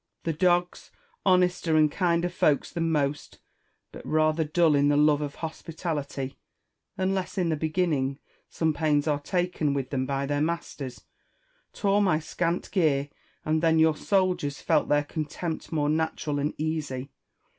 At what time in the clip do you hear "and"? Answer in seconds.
1.77-1.91, 13.45-13.61, 16.39-16.55